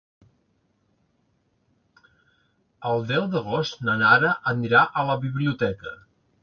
[2.93, 5.99] El deu d'agost na Nara anirà a la biblioteca.